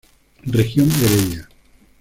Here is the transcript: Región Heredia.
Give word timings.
Región 0.47 0.89
Heredia. 0.89 1.47